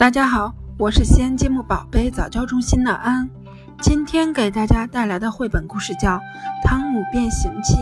[0.00, 3.28] 大家好，我是西安积木宝贝早教中心的安，
[3.82, 6.16] 今天给大家带来的绘本故事叫
[6.64, 7.74] 《汤姆变形记》。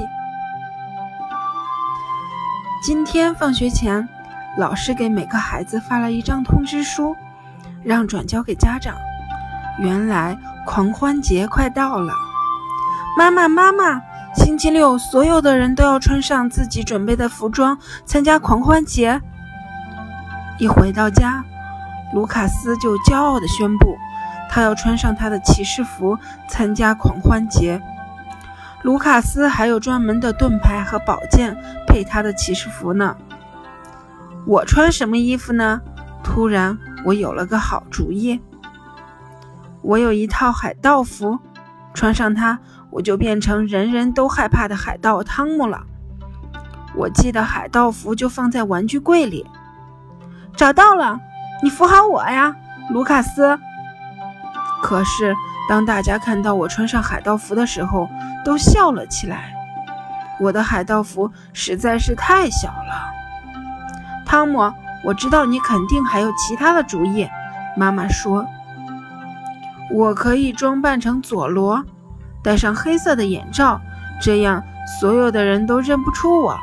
[2.83, 4.09] 今天放学前，
[4.57, 7.15] 老师给每个孩子发了一张通知书，
[7.85, 8.97] 让转交给家长。
[9.79, 12.13] 原来狂欢节快到了，
[13.17, 14.03] 妈妈妈妈，
[14.35, 19.23] 星期六所有的人都要穿上自己准备的服装参加狂欢节。
[20.59, 21.45] 一回到家。
[22.13, 23.97] 卢卡斯就骄傲地宣布，
[24.51, 26.19] 他要穿上他的骑士服
[26.49, 27.83] 参加狂欢节。
[28.83, 33.17] 卢卡斯还有专门的盾牌和宝剑配他的骑士服呢。
[34.47, 35.81] 我穿什么衣服呢？
[36.23, 38.41] 突然，我有了个好主意。
[39.83, 41.39] 我有一套海盗服，
[41.93, 42.59] 穿上它，
[42.91, 45.85] 我就变成人人都害怕的海盗汤姆了。
[46.95, 49.47] 我记得海盗服就放在玩具柜里，
[50.57, 51.21] 找到了。
[51.63, 52.55] 你扶好我呀，
[52.91, 53.59] 卢卡斯。
[54.83, 55.35] 可是，
[55.69, 58.09] 当大家看到我穿上海盗服的时候，
[58.45, 59.53] 都笑了起来。
[60.41, 63.13] 我的海盗服实在是太小了。
[64.25, 64.73] 汤姆，
[65.05, 67.29] 我知道你肯定还有其他的主意。
[67.77, 68.47] 妈妈说，
[69.93, 71.85] 我可以装扮成佐罗，
[72.43, 73.81] 戴上黑色的眼罩，
[74.23, 74.63] 这样
[75.01, 76.57] 所有的人都认不出我。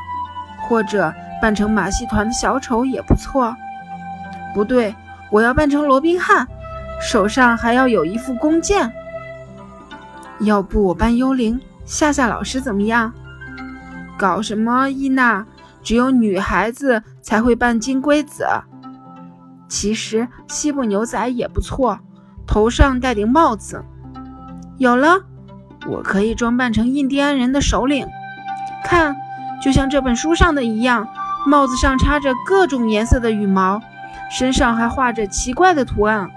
[0.67, 3.55] 或者扮成马戏团的小丑也不错。
[4.56, 4.95] 不对，
[5.30, 6.48] 我要扮成罗宾汉，
[7.02, 8.89] 手上还要有一副弓箭。
[10.39, 13.12] 要不我扮幽灵，夏夏老师怎么样？
[14.17, 15.45] 搞什么，伊娜？
[15.84, 18.47] 只有女孩子才会扮金龟子。
[19.67, 22.00] 其实西部牛仔也不错，
[22.47, 23.84] 头上戴顶帽子。
[24.78, 25.22] 有了，
[25.86, 28.08] 我可以装扮成印第安人的首领。
[28.86, 29.16] 看，
[29.62, 31.08] 就像这本书上的一样，
[31.45, 33.81] 帽子上插着各种颜色的羽毛。
[34.30, 36.30] 身上还画着奇怪的图案。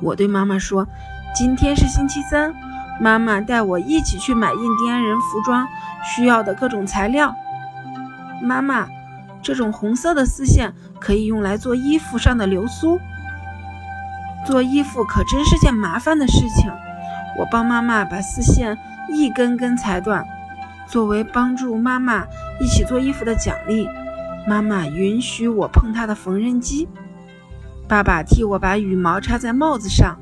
[0.00, 0.86] 我对妈妈说
[1.34, 2.52] ：“今天是星期三，
[3.00, 5.66] 妈妈带我一起去买印第安人服装
[6.04, 7.34] 需要的各种材料。”
[8.42, 8.88] 妈妈，
[9.40, 12.98] 这种红色的丝线可以用来做衣服上的流苏。
[14.44, 16.68] 做衣服可真是件麻烦的事情。
[17.38, 18.76] 我帮妈妈把丝线
[19.08, 20.26] 一根根裁断，
[20.88, 22.24] 作为帮助妈妈
[22.60, 23.88] 一起做衣服的奖励。
[24.46, 26.88] 妈妈允许我碰她的缝纫机，
[27.88, 30.18] 爸爸替我把羽毛插在帽子上。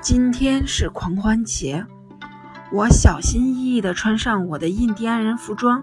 [0.00, 1.84] 今天是狂欢节，
[2.72, 5.82] 我小心翼翼地穿上我的印第安人服装，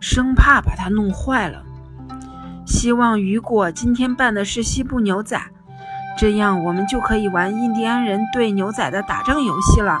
[0.00, 1.62] 生怕把它弄坏了。
[2.66, 5.40] 希望雨果今天扮的是西部牛仔，
[6.18, 10.00] 这样我们就可以玩印第安人对牛仔的打仗游戏了。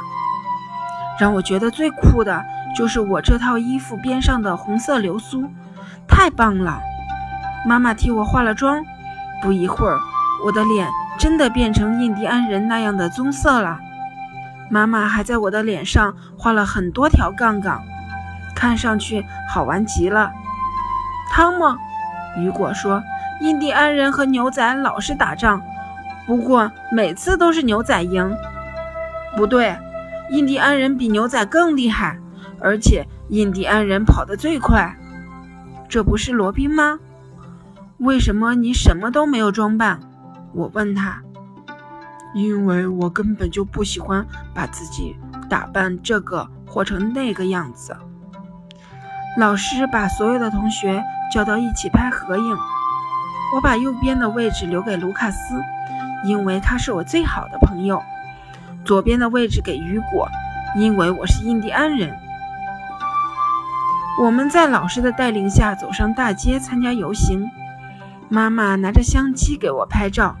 [1.18, 2.44] 让我觉得最酷的
[2.76, 5.48] 就是我这套衣服边上的红色流苏。
[6.08, 6.80] 太棒了！
[7.66, 8.84] 妈妈替我化了妆，
[9.42, 9.98] 不一会儿，
[10.44, 13.78] 我的脸真的变成印第安人那样的棕色了。
[14.70, 17.82] 妈妈还在我的脸上画了很多条杠杠，
[18.54, 20.32] 看上去好玩极了。
[21.30, 21.64] 汤姆，
[22.38, 23.02] 雨果说
[23.40, 25.62] ：“印第安人和牛仔老是打仗，
[26.26, 28.34] 不过每次都是牛仔赢。”
[29.36, 29.76] 不对，
[30.30, 32.18] 印第安人比牛仔更厉害，
[32.60, 34.96] 而且印第安人跑得最快。
[35.88, 36.98] 这不是罗宾吗？
[37.98, 40.00] 为什么你什么都没有装扮？
[40.52, 41.22] 我问他。
[42.34, 45.16] 因为我根本就不喜欢把自己
[45.48, 47.96] 打扮这个或成那个样子。
[49.38, 51.02] 老师把所有的同学
[51.32, 52.56] 叫到一起拍合影。
[53.54, 55.54] 我把右边的位置留给卢卡斯，
[56.24, 58.02] 因为他是我最好的朋友。
[58.84, 60.28] 左边的位置给雨果，
[60.76, 62.14] 因为我是印第安人。
[64.18, 67.50] 我们在老师的带领下走上大街参加游行，
[68.30, 70.34] 妈妈拿着相机给我拍照，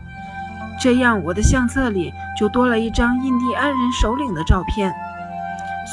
[0.80, 4.94] 这样我的相册里就多了一张印第安人首领的照片。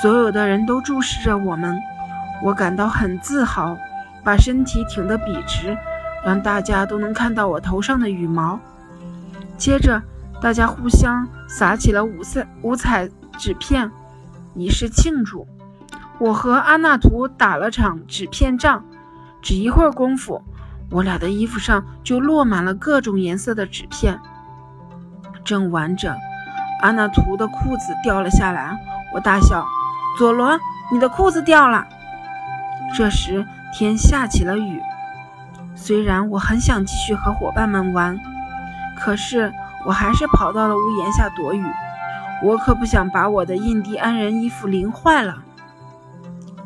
[0.02, 1.78] 所有的人都注视着我们，
[2.42, 3.78] 我感到很自豪，
[4.24, 5.78] 把身体挺得笔直，
[6.26, 8.58] 让大家都能看到我头上的羽毛。
[9.58, 10.02] 接着，
[10.42, 13.92] 大家互相撒起了五色五彩纸片，
[14.56, 15.46] 以示庆祝。
[16.20, 18.84] 我和阿纳图打了场纸片仗，
[19.42, 20.42] 只一会儿功夫，
[20.90, 24.20] 我俩的衣服上就落满了各种颜色的纸片。
[25.44, 26.16] 正玩着，
[26.82, 28.78] 阿纳图的裤子掉了下来，
[29.14, 29.66] 我大笑
[30.18, 30.58] ：“佐罗，
[30.92, 31.86] 你的裤子掉了！”
[32.96, 34.82] 这时天下起了雨。
[35.76, 38.18] 虽然我很想继续和伙伴们玩，
[38.96, 39.52] 可是
[39.86, 41.66] 我还是跑到了屋檐下躲雨。
[42.44, 45.36] 我可不想把我的印第安人衣服淋坏了。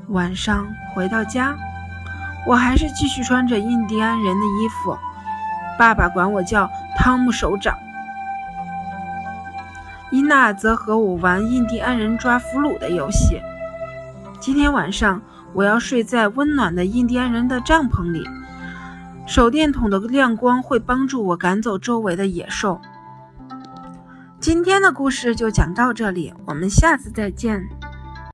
[0.10, 1.54] 晚上回到家，
[2.48, 4.98] 我还是继续穿着印第安人的衣服。
[5.78, 7.78] 爸爸管我叫汤姆首长。
[10.10, 13.42] 伊娜则和我玩印第安人抓俘虏的游戏。
[14.40, 15.22] 今天晚上
[15.54, 18.24] 我要睡在温暖的印第安人的帐篷里，
[19.26, 22.80] 手电筒的亮光会帮助我赶走周围的野兽。
[24.40, 27.68] 今天的故事就讲到这里，我们下次再见。